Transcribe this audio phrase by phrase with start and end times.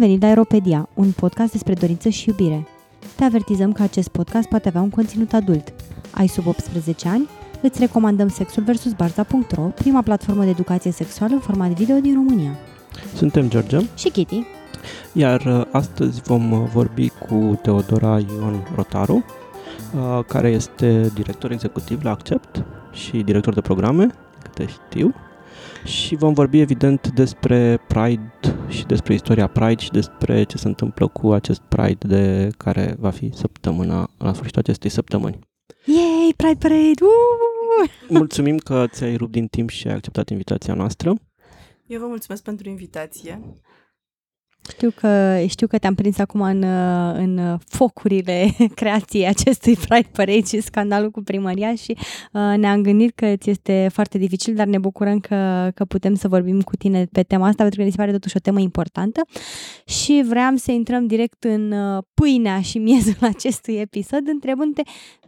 [0.00, 2.66] venit la Aeropedia, un podcast despre dorință și iubire.
[3.16, 5.72] Te avertizăm că acest podcast poate avea un conținut adult.
[6.10, 7.28] Ai sub 18 ani?
[7.62, 8.92] Îți recomandăm Sexul vs.
[8.92, 12.50] Barza.ro, prima platformă de educație sexuală în format video din România.
[13.14, 14.42] Suntem George Și Kitty.
[15.12, 19.24] Iar uh, astăzi vom uh, vorbi cu Teodora Ion Rotaru,
[19.94, 24.06] uh, care este director executiv la Accept și director de programe,
[24.42, 25.14] câte știu.
[25.84, 28.32] Și vom vorbi evident despre Pride
[28.68, 33.10] și despre istoria Pride și despre ce se întâmplă cu acest Pride de care va
[33.10, 35.38] fi săptămâna, la sfârșitul acestei săptămâni.
[35.84, 37.04] Yay, Pride Parade!
[37.04, 37.90] Uh!
[38.08, 41.14] Mulțumim că ți-ai rupt din timp și ai acceptat invitația noastră.
[41.86, 43.40] Eu vă mulțumesc pentru invitație.
[44.70, 46.62] Știu că, știu că te-am prins acum în,
[47.12, 51.96] în focurile creației acestui Pride Parade și scandalul cu primăria și
[52.32, 56.28] uh, ne-am gândit că ți este foarte dificil, dar ne bucurăm că, că putem să
[56.28, 59.20] vorbim cu tine pe tema asta, pentru că mi se pare totuși o temă importantă
[59.84, 64.82] și vreau să intrăm direct în uh, pâinea și miezul acestui episod, întrebându-te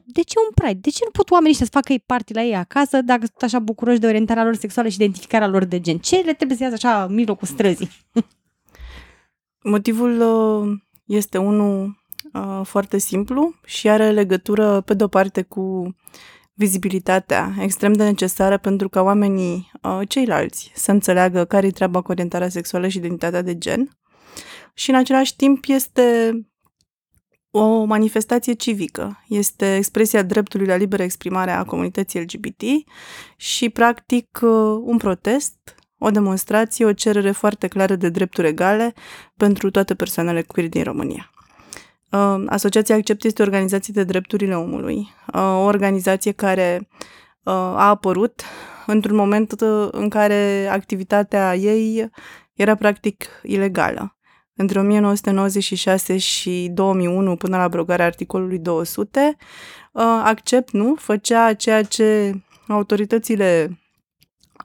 [0.04, 0.78] de ce un Pride?
[0.80, 3.58] De ce nu pot oamenii să facă ei party la ei acasă dacă sunt așa
[3.58, 5.98] bucuroși de orientarea lor sexuală și identificarea lor de gen?
[5.98, 7.90] Ce le trebuie să iasă așa în mijlocul străzii?
[9.62, 15.94] Motivul uh, este unul uh, foarte simplu și are legătură, pe de-o parte, cu
[16.52, 22.10] vizibilitatea extrem de necesară pentru ca oamenii uh, ceilalți să înțeleagă care e treaba cu
[22.10, 23.98] orientarea sexuală și identitatea de gen.
[24.74, 26.36] Și în același timp este
[27.50, 29.24] o manifestație civică.
[29.28, 32.62] Este expresia dreptului la liberă exprimare a comunității LGBT
[33.36, 34.38] și, practic,
[34.82, 38.94] un protest o demonstrație, o cerere foarte clară de drepturi egale
[39.36, 41.30] pentru toate persoanele queer din România.
[42.10, 44.96] Uh, Asociația Accept este o organizație de drepturile omului,
[45.34, 46.88] uh, o organizație care
[47.42, 48.42] uh, a apărut
[48.86, 49.50] într-un moment
[49.90, 52.10] în care activitatea ei
[52.54, 54.16] era practic ilegală.
[54.54, 59.36] Între 1996 și 2001, până la abrogarea articolului 200,
[60.24, 62.34] Accept nu făcea ceea ce
[62.68, 63.81] autoritățile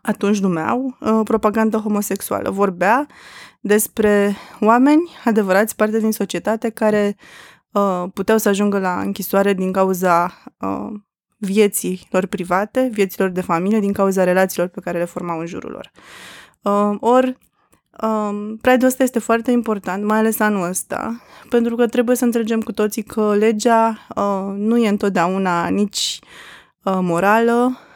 [0.01, 2.49] atunci numeau uh, propagandă homosexuală.
[2.49, 3.07] Vorbea
[3.59, 7.15] despre oameni adevărați, parte din societate, care
[7.71, 10.93] uh, puteau să ajungă la închisoare din cauza uh,
[11.37, 15.71] vieții lor private, vieților de familie, din cauza relațiilor pe care le formau în jurul
[15.71, 15.91] lor.
[16.61, 17.37] Uh, ori,
[18.01, 22.61] Um, Pride-ul ăsta este foarte important, mai ales anul ăsta, pentru că trebuie să înțelegem
[22.61, 26.19] cu toții că legea uh, nu e întotdeauna nici
[26.83, 27.86] uh, morală, Uh,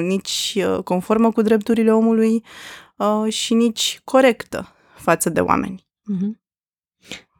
[0.00, 2.44] nici uh, conformă cu drepturile omului
[2.96, 5.86] uh, și nici corectă față de oameni.
[6.12, 6.40] Mm-hmm.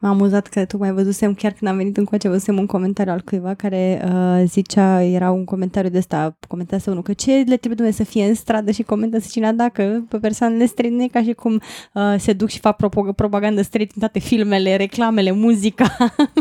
[0.03, 3.21] M-am amuzat că tu mai văzusem, chiar când am venit încoace, văzusem un comentariu al
[3.21, 7.75] cuiva care uh, zicea, era un comentariu de ăsta, comentase unul, că ce le trebuie
[7.75, 11.23] Dumnezeu să fie în stradă și comentă cine dacă pe persoanele străine nu e ca
[11.23, 11.61] și cum
[11.93, 12.77] uh, se duc și fac
[13.17, 15.97] propagandă straight în toate filmele, reclamele, muzica.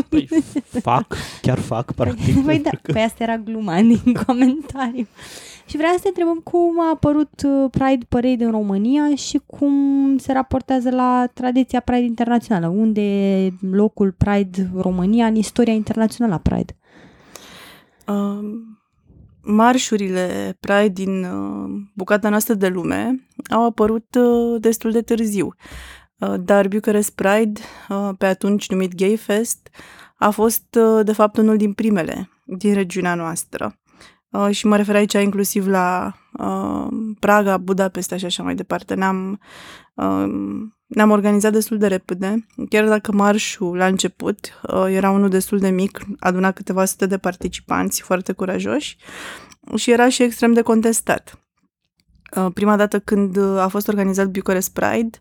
[0.08, 0.28] Păi
[0.82, 2.44] fac, chiar fac, practic.
[2.44, 2.92] Păi da, că...
[2.92, 5.06] păi asta era gluma din comentariu.
[5.70, 10.18] Și vreau să te întrebăm cum a apărut uh, Pride Parade în România și cum
[10.18, 12.68] se raportează la tradiția Pride internațională.
[12.68, 16.76] Unde e locul Pride România în istoria internațională a Pride?
[18.06, 18.38] Uh,
[19.42, 25.54] marșurile Pride din uh, bucata noastră de lume au apărut uh, destul de târziu.
[26.18, 29.68] Uh, dar Bucharest Pride, uh, pe atunci numit Gay Fest,
[30.16, 33.79] a fost uh, de fapt unul din primele din regiunea noastră.
[34.30, 36.86] Uh, și mă refer aici inclusiv la uh,
[37.18, 38.94] Praga, Budapesta și așa mai departe.
[38.94, 39.40] Ne-am,
[39.94, 40.28] uh,
[40.86, 45.70] ne-am organizat destul de repede, chiar dacă marșul la început uh, era unul destul de
[45.70, 48.96] mic, aduna câteva sute de participanți foarte curajoși
[49.74, 51.38] și era și extrem de contestat.
[52.36, 55.18] Uh, prima dată când a fost organizat Bucharest Pride,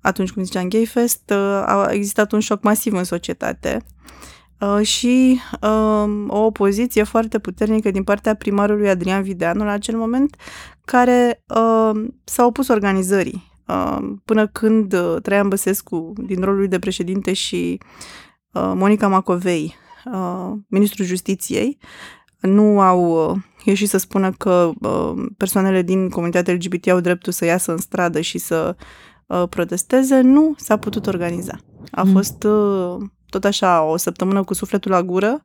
[0.00, 4.39] atunci când ziceam Gay Fest, uh, a existat un șoc masiv în societate Uh,
[4.82, 10.36] și uh, o opoziție foarte puternică din partea primarului Adrian Videanu la acel moment,
[10.84, 13.48] care uh, s-a opus organizării.
[13.66, 17.78] Uh, până când uh, Traian Băsescu, din rolul lui de președinte, și
[18.52, 19.74] uh, Monica Macovei,
[20.12, 21.78] uh, ministrul justiției,
[22.40, 27.44] nu au uh, ieșit să spună că uh, persoanele din comunitatea LGBT au dreptul să
[27.44, 28.76] iasă în stradă și să
[29.26, 31.58] uh, protesteze, nu s-a putut organiza.
[31.90, 32.12] A mm.
[32.12, 32.96] fost uh,
[33.30, 35.42] tot așa o săptămână cu sufletul la gură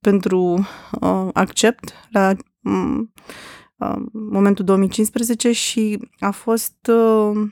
[0.00, 0.66] pentru
[1.00, 2.32] uh, accept la
[2.62, 3.12] um,
[3.76, 7.50] uh, momentul 2015 și a fost uh,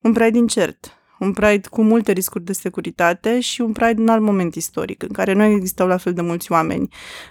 [0.00, 0.92] un Pride incert.
[1.18, 5.08] Un Pride cu multe riscuri de securitate și un Pride în alt moment istoric, în
[5.08, 6.88] care nu existau la fel de mulți oameni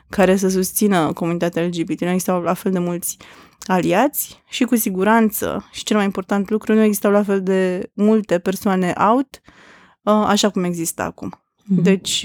[0.09, 3.17] care să susțină comunitatea LGBT, nu existau la fel de mulți
[3.65, 8.39] aliați și cu siguranță, și cel mai important lucru, nu existau la fel de multe
[8.39, 9.41] persoane out
[10.03, 11.46] așa cum există acum.
[11.67, 11.81] Mm-hmm.
[11.81, 12.21] Deci,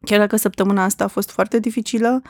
[0.00, 2.22] chiar dacă săptămâna asta a fost foarte dificilă,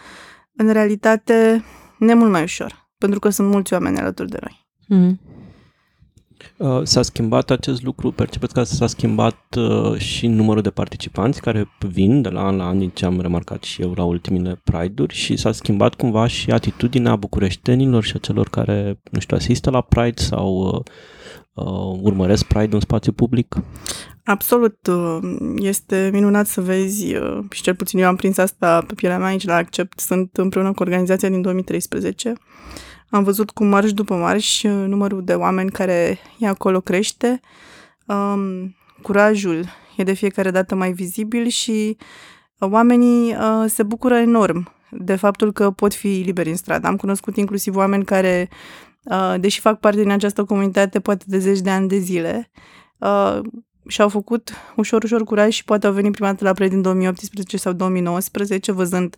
[0.57, 1.65] în realitate
[1.99, 4.67] ne mult mai ușor, pentru că sunt mulți oameni alături de noi.
[4.85, 5.35] Mm-hmm.
[6.57, 8.11] Uh, s-a schimbat acest lucru?
[8.13, 12.67] Percepeți că s-a schimbat uh, și numărul de participanți care vin de la an la
[12.67, 16.51] an, din ce am remarcat și eu la ultimile Pride-uri și s-a schimbat cumva și
[16.51, 20.81] atitudinea bucureștenilor și a celor care, nu știu, asistă la Pride sau uh,
[21.65, 23.57] uh, urmăresc Pride în spațiu public?
[24.27, 24.87] Absolut.
[24.87, 25.19] Uh,
[25.57, 27.15] este minunat să vezi
[27.51, 30.01] și cel puțin eu am prins asta pe pielea mea aici la Accept.
[30.01, 32.33] Sunt împreună cu organizația din 2013
[33.11, 37.41] am văzut cum marș după marș numărul de oameni care e acolo crește.
[38.07, 39.65] Um, curajul
[39.97, 41.97] e de fiecare dată mai vizibil și
[42.59, 46.87] oamenii uh, se bucură enorm de faptul că pot fi liberi în stradă.
[46.87, 48.49] Am cunoscut inclusiv oameni care,
[49.03, 52.51] uh, deși fac parte din această comunitate poate de zeci de ani de zile,
[52.99, 53.39] uh,
[53.87, 57.57] și-au făcut ușor, ușor curaj și poate au venit prima dată la Pride din 2018
[57.57, 59.17] sau 2019, văzând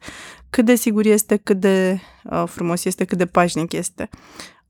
[0.50, 4.08] cât de sigur este, cât de uh, frumos este, cât de pașnic este.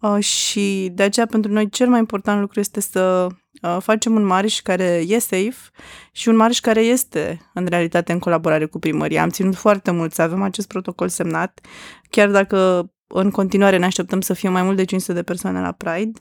[0.00, 3.26] Uh, și de aceea pentru noi cel mai important lucru este să
[3.62, 5.56] uh, facem un marș care e safe
[6.12, 9.22] și un marș care este în realitate în colaborare cu primăria.
[9.22, 11.60] Am ținut foarte mult să avem acest protocol semnat,
[12.10, 15.72] chiar dacă în continuare ne așteptăm să fie mai mult de 500 de persoane la
[15.72, 16.20] Pride,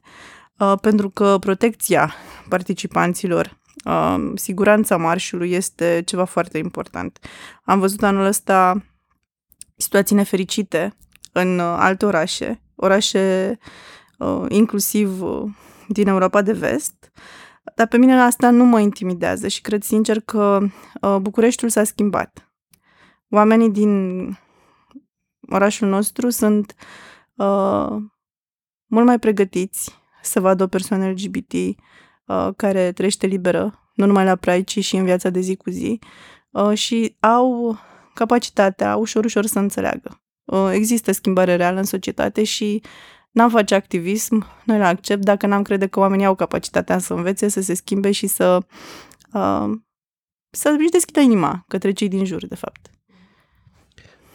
[0.57, 2.13] uh, pentru că protecția
[2.49, 7.19] participanților uh, siguranța marșului este ceva foarte important.
[7.63, 8.85] Am văzut anul ăsta
[9.75, 10.97] situații nefericite
[11.31, 13.57] în uh, alte orașe, orașe
[14.17, 15.49] uh, inclusiv uh,
[15.87, 17.11] din Europa de Vest,
[17.75, 20.59] dar pe mine asta nu mă intimidează și cred sincer că
[21.01, 22.51] uh, Bucureștiul s-a schimbat.
[23.29, 23.91] Oamenii din
[25.49, 26.75] orașul nostru sunt
[27.35, 27.87] uh,
[28.85, 31.53] mult mai pregătiți să vadă o persoană LGBT
[32.27, 35.69] uh, care trăiește liberă, nu numai la Pride, ci și în viața de zi cu
[35.69, 35.99] zi
[36.49, 37.77] uh, și au
[38.13, 40.21] capacitatea ușor, ușor să înțeleagă.
[40.45, 42.81] Uh, există schimbare reală în societate și
[43.31, 47.47] n-am face activism, noi la accept, dacă n-am crede că oamenii au capacitatea să învețe,
[47.47, 48.59] să se schimbe și să
[49.33, 49.69] uh,
[50.49, 52.89] să își deschidă inima către cei din jur, de fapt.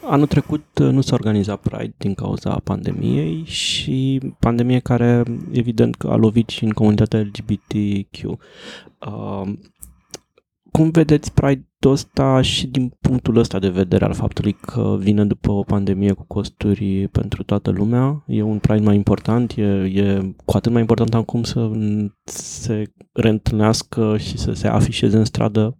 [0.05, 6.07] Anul trecut uh, nu s-a organizat Pride din cauza pandemiei și pandemie care evident că
[6.07, 8.39] a lovit și în comunitatea LGBTQ.
[9.07, 9.53] Uh,
[10.71, 15.51] cum vedeți Pride-ul ăsta și din punctul ăsta de vedere al faptului că vine după
[15.51, 18.23] o pandemie cu costuri pentru toată lumea?
[18.27, 19.51] E un Pride mai important?
[19.55, 21.71] E, e cu atât mai important acum să
[22.23, 25.77] se reîntâlnească și să se afișeze în stradă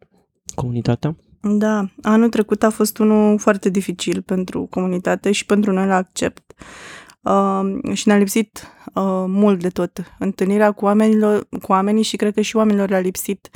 [0.55, 1.17] comunitatea?
[1.45, 6.53] Da, anul trecut a fost unul foarte dificil pentru comunitate și pentru noi la Accept.
[7.21, 10.15] Uh, și ne-a lipsit uh, mult de tot.
[10.19, 13.49] Întâlnirea cu, oamenilor, cu oamenii și cred că și oamenilor le-a lipsit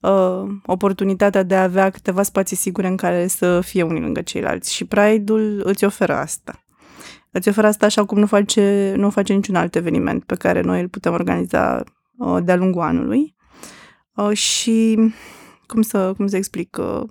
[0.00, 4.74] uh, oportunitatea de a avea câteva spații sigure în care să fie unii lângă ceilalți.
[4.74, 6.62] Și Pride-ul îți oferă asta.
[7.30, 10.80] Îți oferă asta așa cum nu face, nu face niciun alt eveniment pe care noi
[10.80, 11.84] îl putem organiza
[12.16, 13.34] uh, de-a lungul anului.
[14.14, 14.98] Uh, și
[15.68, 17.02] cum să, cum să explic, uh,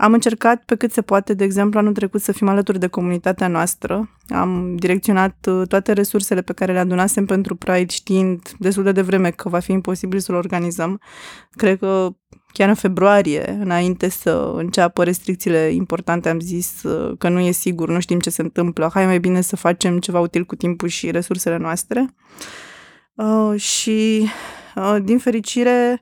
[0.00, 3.48] am încercat pe cât se poate, de exemplu, anul trecut să fim alături de comunitatea
[3.48, 4.10] noastră.
[4.28, 9.30] Am direcționat uh, toate resursele pe care le adunasem pentru Pride, știind destul de devreme
[9.30, 11.00] că va fi imposibil să-l organizăm.
[11.50, 12.08] Cred că
[12.52, 17.88] chiar în februarie, înainte să înceapă restricțiile importante, am zis uh, că nu e sigur,
[17.88, 21.10] nu știm ce se întâmplă, hai mai bine să facem ceva util cu timpul și
[21.10, 22.14] resursele noastre.
[23.14, 24.28] Uh, și,
[24.76, 26.00] uh, din fericire,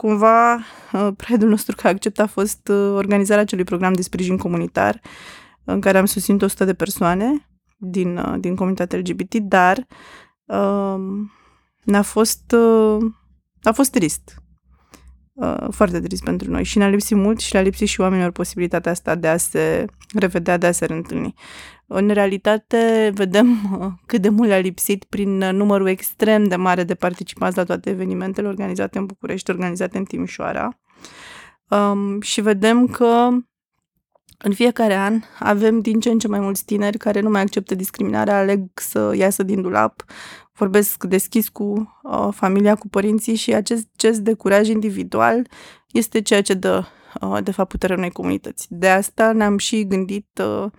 [0.00, 5.00] cumva uh, predul nostru ca accept a fost uh, organizarea acelui program de sprijin comunitar
[5.64, 9.86] în care am susținut 100 de persoane din, uh, din comunitatea LGBT, dar
[10.44, 11.32] um,
[11.84, 12.54] ne-a fost,
[13.62, 14.39] a fost trist.
[15.70, 19.14] Foarte trist pentru noi și ne-a lipsit mult și le-a lipsit și oamenilor posibilitatea asta
[19.14, 21.34] de a se revedea, de a se reîntâlni.
[21.86, 23.58] În realitate, vedem
[24.06, 28.48] cât de mult le-a lipsit prin numărul extrem de mare de participanți la toate evenimentele
[28.48, 30.78] organizate în București, organizate în Timișoara.
[31.68, 33.28] Um, și vedem că
[34.38, 37.74] în fiecare an avem din ce în ce mai mulți tineri care nu mai acceptă
[37.74, 40.04] discriminarea, aleg să iasă din dulap,
[40.60, 45.46] vorbesc deschis cu uh, familia, cu părinții și acest gest de curaj individual
[45.92, 46.84] este ceea ce dă,
[47.20, 48.66] uh, de fapt, puterea unei comunități.
[48.70, 50.70] De asta ne-am și gândit uh,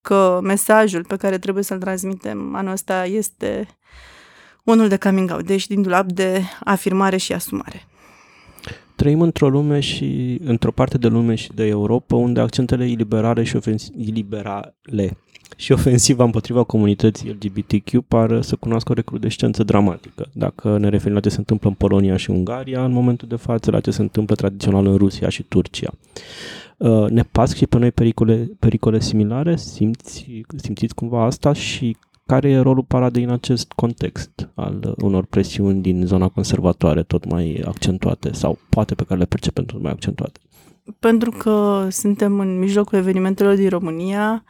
[0.00, 3.68] că mesajul pe care trebuie să-l transmitem anul ăsta este
[4.64, 7.86] unul de coming out, deci din dulap de afirmare și asumare.
[8.96, 13.56] trăim într-o lume și într-o parte de lume și de Europa unde accentele iliberale și
[13.56, 15.16] ofensi- iliberale
[15.56, 20.28] și ofensiva împotriva comunității LGBTQ par să cunoască o recrudescență dramatică.
[20.32, 23.70] Dacă ne referim la ce se întâmplă în Polonia și Ungaria în momentul de față,
[23.70, 25.90] la ce se întâmplă tradițional în Rusia și Turcia.
[26.76, 29.56] Uh, ne pasc și pe noi pericole, pericole similare?
[29.56, 35.82] Simți, simțiți cumva asta și care e rolul paradei în acest context al unor presiuni
[35.82, 40.40] din zona conservatoare tot mai accentuate sau poate pe care le percepem tot mai accentuate?
[40.98, 44.44] Pentru că suntem în mijlocul evenimentelor din România,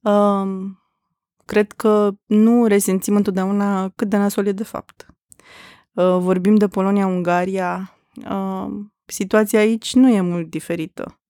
[0.00, 0.78] um,
[1.44, 5.06] cred că nu resimțim întotdeauna cât de nasol e de fapt.
[5.92, 7.96] Uh, vorbim de Polonia-Ungaria,
[8.30, 8.66] uh,
[9.04, 11.20] situația aici nu e mult diferită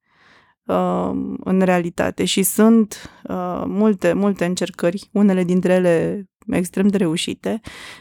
[0.64, 1.10] uh,
[1.44, 7.60] în realitate și sunt uh, multe, multe încercări, unele dintre ele extrem de reușite,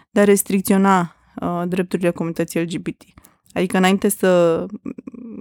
[0.09, 3.01] de a restricționa uh, drepturile comunității LGBT.
[3.53, 4.65] Adică înainte să...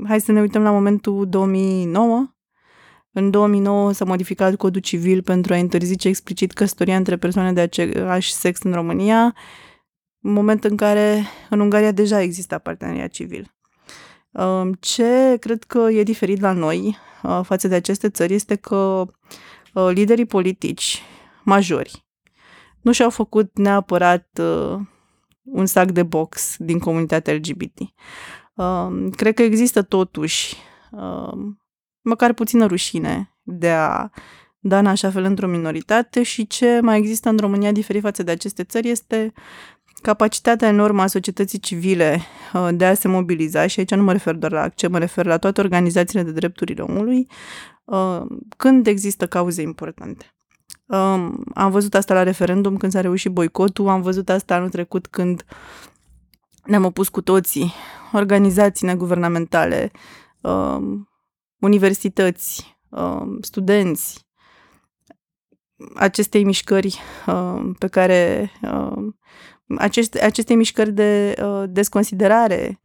[0.07, 2.27] Hai să ne uităm la momentul 2009.
[3.19, 8.33] În 2009 s-a modificat codul civil pentru a interzice explicit căsătoria între persoane de același
[8.33, 9.35] sex în România,
[10.21, 13.55] în moment în care în Ungaria deja exista parteneriat civil.
[14.81, 16.97] Ce cred că e diferit la noi
[17.43, 19.07] față de aceste țări este că
[19.93, 21.03] liderii politici
[21.45, 22.07] majori
[22.81, 24.41] nu și-au făcut neapărat
[25.43, 27.79] un sac de box din comunitatea LGBT.
[29.17, 30.57] Cred că există totuși
[32.09, 34.11] măcar puțină rușine de a
[34.61, 38.31] da în așa fel într-o minoritate și ce mai există în România diferit față de
[38.31, 39.33] aceste țări este
[40.03, 42.21] capacitatea enormă a societății civile
[42.53, 45.27] uh, de a se mobiliza, și aici nu mă refer doar la ACCE, mă refer
[45.27, 47.27] la toate organizațiile de drepturile omului,
[47.85, 48.23] uh,
[48.57, 50.35] când există cauze importante.
[50.87, 55.07] Um, am văzut asta la referendum când s-a reușit boicotul, am văzut asta anul trecut
[55.07, 55.45] când
[56.65, 57.73] ne-am opus cu toții,
[58.13, 59.91] organizații neguvernamentale,
[60.41, 61.08] um,
[61.61, 64.27] universități, um, studenți,
[65.95, 67.01] acestei mișcări
[67.79, 68.51] pe care
[69.77, 72.81] aceste, aceste mișcări de uh, desconsiderare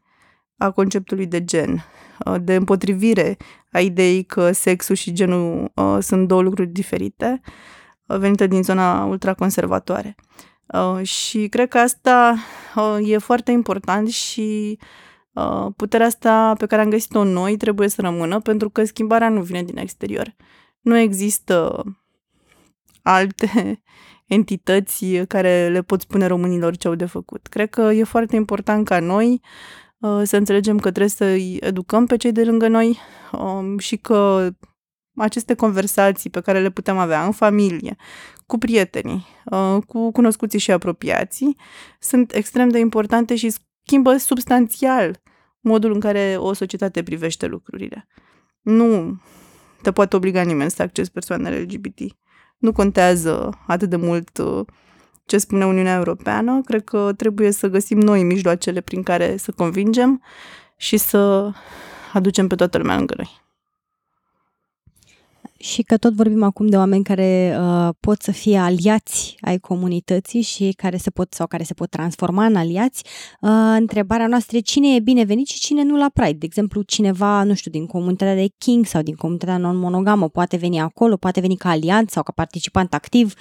[0.57, 1.85] a conceptului de gen,
[2.25, 3.37] uh, de împotrivire
[3.71, 7.41] a ideii că sexul și genul uh, sunt două lucruri diferite,
[8.07, 10.15] uh, venite din zona ultraconservatoare.
[10.65, 12.35] Uh, și cred că asta
[12.75, 14.87] uh, e foarte important și uh,
[15.75, 19.63] puterea asta pe care am găsit-o noi trebuie să rămână, pentru că schimbarea nu vine
[19.63, 20.35] din exterior.
[20.81, 21.83] Nu există
[23.01, 23.81] alte
[24.25, 27.47] entități care le pot spune românilor ce au de făcut.
[27.47, 29.41] Cred că e foarte important ca noi
[29.97, 32.97] uh, să înțelegem că trebuie să-i educăm pe cei de lângă noi
[33.31, 34.49] um, și că
[35.15, 37.95] aceste conversații pe care le putem avea în familie,
[38.45, 41.57] cu prietenii, uh, cu cunoscuții și apropiații,
[41.99, 45.21] sunt extrem de importante și schimbă substanțial
[45.63, 48.07] modul în care o societate privește lucrurile.
[48.61, 49.21] Nu
[49.81, 51.99] te poate obliga nimeni să accesi persoanele LGBT
[52.57, 54.65] nu contează atât de mult uh,
[55.25, 56.61] ce spune Uniunea Europeană.
[56.65, 60.21] Cred că trebuie să găsim noi mijloacele prin care să convingem
[60.77, 61.51] și să
[62.13, 63.42] aducem pe toată lumea lângă noi
[65.63, 70.41] și că tot vorbim acum de oameni care uh, pot să fie aliați ai comunității
[70.41, 73.03] și care se pot sau care se pot transforma în aliați,
[73.41, 76.37] uh, întrebarea noastră e cine e binevenit și cine nu la Pride.
[76.37, 80.79] De exemplu, cineva, nu știu, din comunitatea de King sau din comunitatea non-monogamă poate veni
[80.79, 83.33] acolo, poate veni ca aliat sau ca participant activ.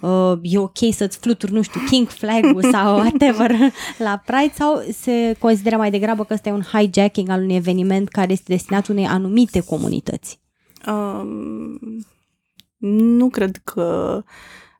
[0.00, 3.56] Uh, e ok să-ți fluturi, nu știu, King flag-ul sau whatever
[3.98, 8.08] la Pride sau se consideră mai degrabă că ăsta e un hijacking al unui eveniment
[8.08, 10.40] care este destinat unei anumite comunități?
[10.86, 11.78] Um,
[12.76, 14.22] nu cred că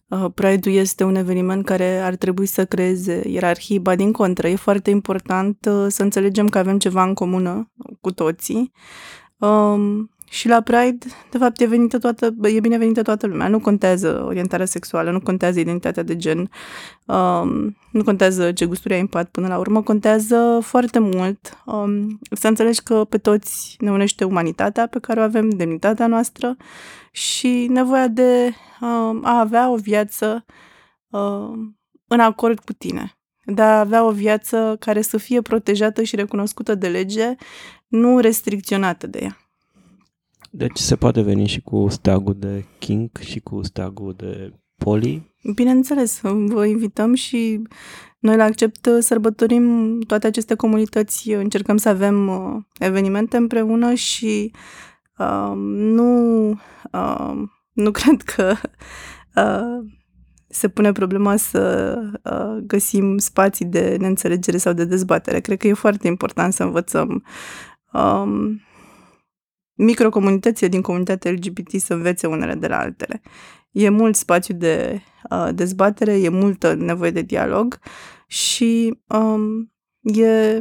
[0.09, 4.57] uh, Pride-ul este un eveniment care ar trebui să creeze ierarhii, ba din contră, e
[4.57, 8.73] foarte important uh, să înțelegem că avem ceva în comună cu toții.
[9.39, 13.49] Um, și la Pride, de fapt, e, venită toată, e binevenită toată lumea.
[13.49, 16.51] Nu contează orientarea sexuală, nu contează identitatea de gen,
[17.07, 22.19] um, nu contează ce gusturi ai în pat până la urmă, contează foarte mult um,
[22.31, 26.57] să înțelegi că pe toți ne unește umanitatea pe care o avem, demnitatea noastră
[27.11, 30.45] și nevoia de um, a avea o viață
[31.09, 36.17] um, în acord cu tine de a avea o viață care să fie protejată și
[36.17, 37.35] recunoscută de lege,
[37.89, 39.50] nu restricționată de ea.
[40.51, 45.35] Deci se poate veni și cu steagul de King și cu steagul de Poli?
[45.55, 47.63] Bineînțeles, vă invităm și
[48.19, 54.53] noi la Accept sărbătorim toate aceste comunități, încercăm să avem uh, evenimente împreună și
[55.19, 56.49] uh, nu,
[56.93, 57.33] uh,
[57.73, 58.55] nu cred că
[59.37, 59.91] uh,
[60.49, 65.41] se pune problema să uh, găsim spații de neînțelegere sau de dezbatere.
[65.41, 67.25] Cred că e foarte important să învățăm
[67.93, 68.61] um,
[69.85, 73.23] microcomunitățile din comunitatea LGBT să învețe unele de la altele.
[73.71, 77.79] E mult spațiu de uh, dezbatere, e multă nevoie de dialog
[78.27, 79.73] și um,
[80.03, 80.61] e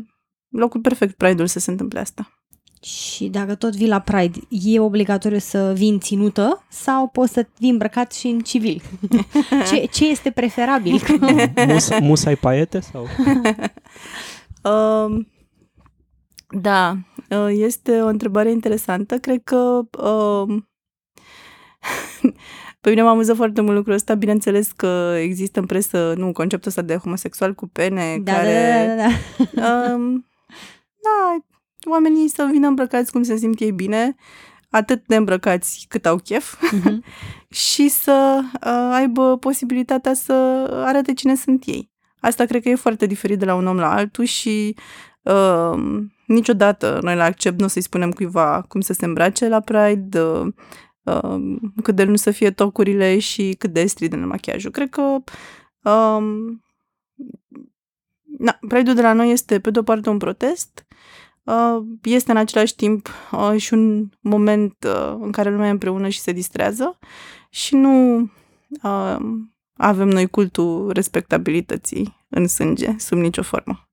[0.49, 2.33] locul perfect Pride-ul să se întâmple asta.
[2.81, 7.47] Și dacă tot vii la Pride, e obligatoriu să vii în ținută sau poți să
[7.57, 8.81] vii îmbrăcat și în civil?
[9.71, 11.01] ce, ce este preferabil?
[11.67, 13.07] Mus, musai paiete sau?
[14.63, 15.25] uh,
[16.49, 16.97] da,
[17.29, 19.17] uh, este o întrebare interesantă.
[19.17, 20.57] Cred că uh,
[22.81, 24.15] pe mine m-a amuzat foarte mult lucrul ăsta.
[24.15, 28.85] Bineînțeles că există în presă nu, conceptul ăsta de homosexual cu pene Da, care...
[28.97, 29.09] da, da,
[29.51, 29.93] da, da.
[29.93, 30.27] Um,
[31.03, 31.37] da,
[31.89, 34.15] oamenii să vină îmbrăcați cum se simt ei bine,
[34.69, 37.03] atât de îmbrăcați cât au chef Mhm.
[37.49, 40.33] și să uh, aibă posibilitatea să
[40.85, 41.91] arate cine sunt ei.
[42.21, 44.75] Asta cred că e foarte diferit de la un om la altul și
[45.21, 49.59] uh, niciodată noi la Accept nu o să-i spunem cuiva cum să se îmbrace la
[49.59, 50.47] Pride, uh,
[51.03, 54.71] uh, cât de nu să fie tocurile și cât de strident machiajul.
[54.71, 55.01] Cred că
[55.89, 56.63] um,
[58.37, 60.85] na, Pride-ul de la noi este pe de-o parte un protest,
[61.43, 66.07] uh, este în același timp uh, și un moment uh, în care lumea e împreună
[66.07, 66.97] și se distrează
[67.49, 68.19] și nu
[68.83, 69.17] uh,
[69.73, 73.88] avem noi cultul respectabilității în sânge, sub nicio formă.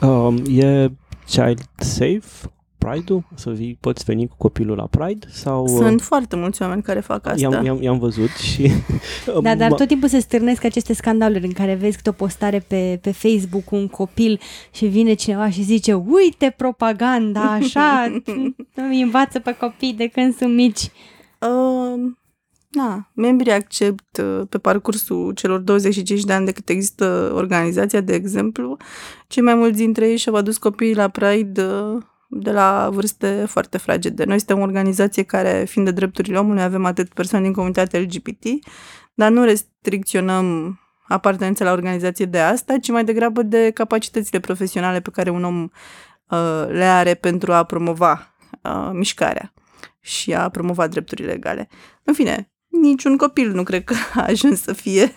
[0.00, 0.90] Um, e
[1.26, 2.50] child safe
[2.88, 3.24] Pride-ul?
[3.34, 5.26] Să vii, poți veni cu copilul la Pride?
[5.30, 7.40] Sau, uh, Sunt foarte mulți oameni care fac asta.
[7.40, 8.70] I-am, i-am, i-am văzut și...
[9.42, 12.58] Da, dar m- tot timpul se stârnesc aceste scandaluri în care vezi câte o postare
[12.58, 14.40] pe, pe Facebook cu un copil
[14.72, 18.12] și vine cineva și zice uite propaganda, așa,
[18.90, 20.90] îi învață pe copii de când sunt mici.
[21.38, 22.10] Uh,
[22.72, 28.14] da, membrii accept uh, pe parcursul celor 25 de ani de cât există organizația, de
[28.14, 28.76] exemplu,
[29.26, 33.78] cei mai mulți dintre ei și-au adus copiii la Pride uh, de la vârste foarte
[33.78, 34.24] fragede.
[34.24, 38.44] Noi suntem o organizație care, fiind de drepturile omului, avem atât persoane din comunitatea LGBT,
[39.14, 40.78] dar nu restricționăm
[41.08, 45.62] apartenența la organizație de asta, ci mai degrabă de capacitățile profesionale pe care un om
[45.62, 49.52] uh, le are pentru a promova uh, mișcarea
[50.00, 51.68] și a promova drepturile legale.
[52.04, 55.12] În fine, niciun copil nu cred că a ajuns să fie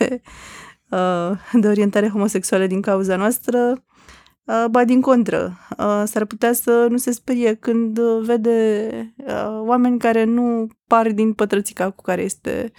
[0.90, 3.84] uh, de orientare homosexuală din cauza noastră,
[4.44, 5.58] uh, ba din contră.
[5.78, 8.90] Uh, s-ar putea să nu se sperie când uh, vede
[9.28, 12.72] uh, oameni care nu par din pătrățica cu care este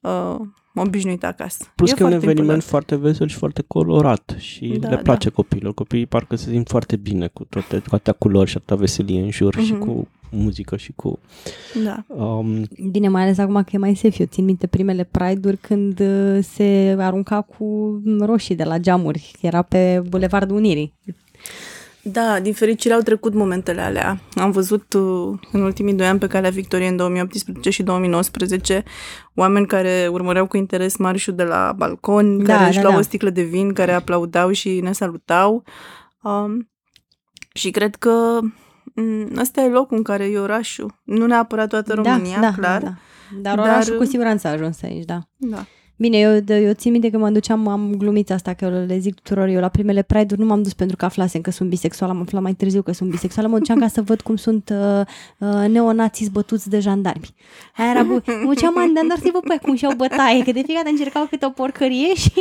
[0.00, 0.36] uh,
[0.74, 1.64] obișnuit acasă.
[1.74, 2.62] Plus că e un foarte eveniment important.
[2.62, 5.00] foarte vesel și foarte colorat și Da, le da.
[5.02, 5.74] place copiilor.
[5.74, 9.30] Copiii parcă se simt foarte bine cu toate, cu atâtea culori și atâta veselie în
[9.30, 9.80] jur și Mhm.
[9.86, 11.18] cu muzică și cu...
[11.84, 12.04] Da.
[12.06, 14.16] Um, Bine, mai ales acum că e mai safe.
[14.18, 19.32] Eu țin minte primele Pride-uri când uh, se arunca cu roșii de la geamuri.
[19.40, 20.94] Era pe Bulevardul Unirii.
[22.12, 24.20] Da, din fericire au trecut momentele alea.
[24.34, 28.82] Am văzut uh, în ultimii doi ani pe calea Victoriei în 2018 și 2019
[29.34, 32.98] oameni care urmăreau cu interes marșul de la balcon, Da, care își da, luau da.
[32.98, 35.64] o sticlă de vin, care aplaudau și ne salutau.
[36.22, 36.70] Um,
[37.52, 38.38] și cred că
[38.96, 41.00] m, ăsta e locul în care e orașul.
[41.04, 42.82] Nu neapărat toată România, da, clar.
[42.82, 42.94] Da, da.
[43.40, 45.18] Dar Dar- orașul cu siguranță a ajuns aici, da.
[45.36, 45.64] da.
[45.98, 48.98] Bine, eu, de- eu țin minte că mă duceam, am glumit asta, că eu le
[48.98, 52.12] zic tuturor, eu la primele Pride-uri nu m-am dus pentru că aflasem că sunt bisexuală,
[52.12, 55.00] am aflat mai târziu că sunt bisexuală, mă duceam ca să văd cum sunt uh,
[55.38, 57.34] uh, neonații zbătuți de jandarmi.
[57.76, 60.62] Aia era bu- mă duceam mai dar să vă pe cum și-au bătaie, că de
[60.64, 62.32] fiecare dată încercau câte o porcărie și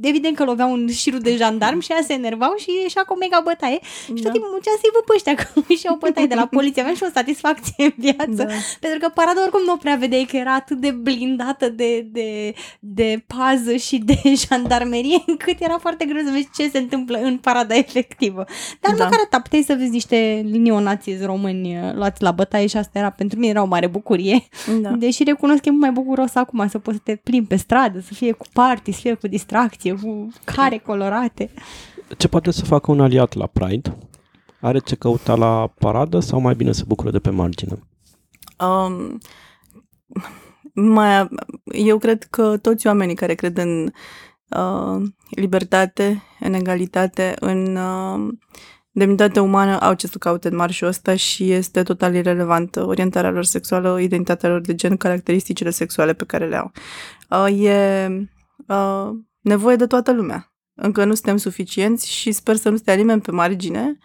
[0.00, 3.16] evident că loveau un șirul de jandarmi și ea se enervau și ieșea cu o
[3.16, 3.78] mega bătaie.
[3.82, 4.30] Și tot Da.
[4.30, 7.06] timpul mă duceam să-i văd pe ăștia cum și-au bătaie de la poliție, aveam și
[7.08, 8.42] o satisfacție în viață.
[8.50, 8.54] Da.
[8.84, 12.54] Pentru că parada oricum nu o prea vedeai că era atât de blindată de, de,
[12.98, 17.38] de pază și de jandarmerie, încât era foarte greu să vezi ce se întâmplă în
[17.38, 18.44] parada efectivă.
[18.80, 19.04] Dar Da.
[19.04, 23.10] măcar atât, puteai să vezi niște neonații români uh, luați la bătaie și asta era
[23.10, 24.42] pentru mine era o mare bucurie.
[24.80, 24.90] Da.
[25.04, 28.00] Deși recunosc că e mult mai bucuros acum să poți să te plimbi pe stradă,
[28.00, 31.50] să fie cu party, să fie cu distracție, cu care colorate.
[32.16, 33.96] ce poate să facă un aliat la Pride?
[34.60, 37.78] Are ce căuta la paradă sau mai bine se bucură de pe margine?
[38.58, 39.18] Um,
[40.80, 41.28] mai,
[41.64, 43.90] eu cred că toți oamenii care cred în
[44.48, 48.34] uh, libertate, în egalitate, în uh,
[48.90, 53.44] demnitatea umană au ce să caute în marșul ăsta și este total irrelevantă orientarea lor
[53.44, 56.72] sexuală, identitatea lor de gen, caracteristicile sexuale pe care le au.
[57.30, 58.08] Uh, e
[58.66, 59.10] uh,
[59.40, 60.52] nevoie de toată lumea.
[60.74, 63.98] Încă nu suntem suficienți și sper să nu stea nimeni pe margine,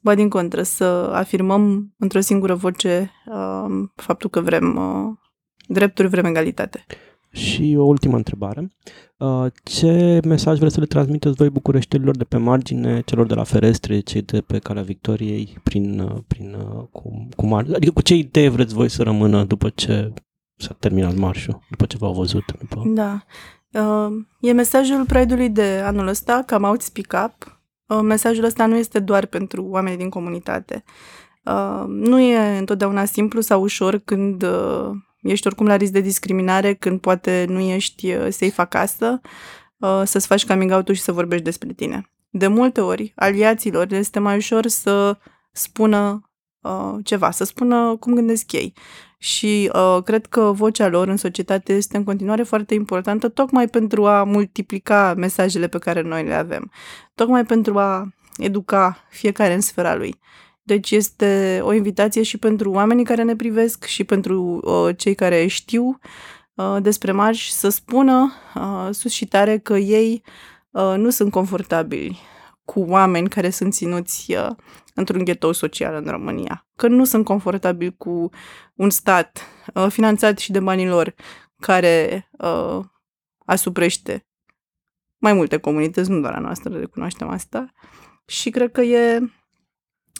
[0.00, 5.27] ba din contră, să afirmăm într-o singură voce uh, faptul că vrem uh,
[5.68, 6.84] drepturi, vrem egalitate.
[7.30, 8.70] Și o ultimă întrebare.
[9.16, 13.44] Uh, ce mesaj vreți să le transmiteți voi bucureștilor de pe margine, celor de la
[13.44, 16.56] ferestre, cei de pe calea Victoriei, prin, uh, prin
[16.90, 20.12] cu, cu mar- Adică cu ce idee vreți voi să rămână după ce
[20.56, 22.44] s-a terminat marșul, după ce v-au văzut?
[22.58, 22.82] După...
[22.86, 23.24] Da.
[23.72, 27.60] Uh, e mesajul Pride-ului de anul ăsta, Come Out Speak Up.
[27.86, 30.84] Uh, mesajul ăsta nu este doar pentru oamenii din comunitate.
[31.44, 34.90] Uh, nu e întotdeauna simplu sau ușor când uh,
[35.30, 39.20] ești oricum la risc de discriminare, când poate nu ești uh, safe acasă,
[39.76, 42.10] uh, să-ți faci coming out și să vorbești despre tine.
[42.30, 45.16] De multe ori, aliaților este mai ușor să
[45.52, 48.74] spună uh, ceva, să spună cum gândesc ei
[49.18, 54.06] și uh, cred că vocea lor în societate este în continuare foarte importantă, tocmai pentru
[54.06, 56.70] a multiplica mesajele pe care noi le avem,
[57.14, 60.18] tocmai pentru a educa fiecare în sfera lui.
[60.68, 65.46] Deci este o invitație și pentru oamenii care ne privesc și pentru uh, cei care
[65.46, 65.98] știu
[66.54, 70.22] uh, despre marș să spună uh, sus și tare că ei
[70.70, 72.20] uh, nu sunt confortabili
[72.64, 74.50] cu oameni care sunt ținuți uh,
[74.94, 76.66] într-un ghetou social în România.
[76.76, 78.30] Că nu sunt confortabil cu
[78.74, 81.14] un stat uh, finanțat și de banii lor
[81.58, 82.84] care uh,
[83.44, 84.26] asuprește
[85.18, 87.72] mai multe comunități, nu doar a noastră, recunoaștem asta.
[88.26, 89.30] Și cred că e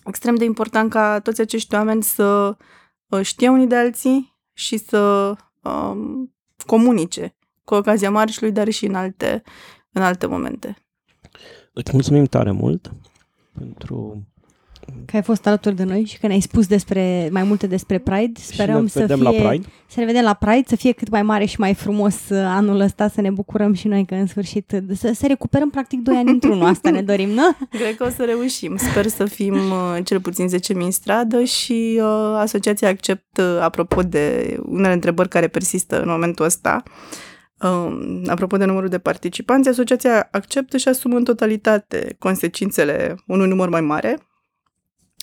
[0.08, 2.56] extrem de important ca toți acești oameni să
[3.06, 6.34] uh, știe unii de alții și să um,
[6.66, 9.42] comunice cu ocazia marșului, dar și în alte,
[9.92, 10.76] în alte momente.
[11.72, 12.92] Îți mulțumim tare mult
[13.52, 14.26] pentru
[15.06, 18.40] că ai fost alături de noi și că ne-ai spus despre mai multe despre Pride.
[18.40, 19.66] Sperăm să fie, la Pride.
[19.86, 22.80] să ne vedem la Pride, să fie cât mai mare și mai frumos uh, anul
[22.80, 26.16] ăsta, să ne bucurăm și noi că în sfârșit uh, să, să recuperăm practic doi
[26.16, 26.66] ani într-unul.
[26.74, 27.56] Asta ne dorim, nu?
[27.70, 28.76] Cred că o să reușim.
[28.76, 34.02] Sper să fim uh, cel puțin 10.000 în stradă și uh, asociația Accept, uh, apropo
[34.02, 36.82] de unele întrebări care persistă în momentul ăsta,
[37.62, 43.68] Uh, apropo de numărul de participanți, asociația acceptă și asumă în totalitate consecințele unui număr
[43.68, 44.18] mai mare,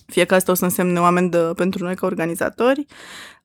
[0.06, 2.86] fie că asta o să însemne o amendă pentru noi ca organizatori.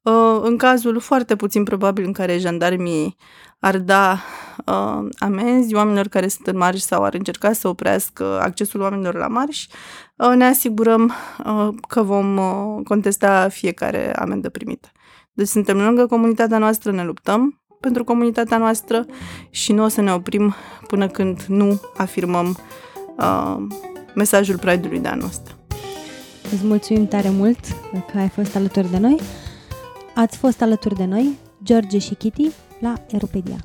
[0.03, 3.17] Uh, în cazul foarte puțin probabil în care jandarmii
[3.59, 4.19] ar da
[4.67, 9.27] uh, amenzi oamenilor care sunt în marș sau ar încerca să oprească accesul oamenilor la
[9.27, 9.67] marș,
[10.17, 11.13] uh, ne asigurăm
[11.89, 12.39] că vom
[12.83, 14.89] contesta fiecare amendă primită.
[15.33, 19.07] Deci suntem lângă comunitatea noastră, ne luptăm pentru comunitatea noastră
[19.51, 20.55] și nu o să ne oprim
[20.87, 22.59] până când nu afirmăm
[23.17, 23.57] uh,
[24.15, 25.50] mesajul Pride-ului de anul ăsta.
[26.53, 27.59] Îți mulțumim tare mult
[28.13, 29.21] că ai fost alături de noi.
[30.15, 33.57] Ați fost alături de noi, George și Kitty, la Europedia.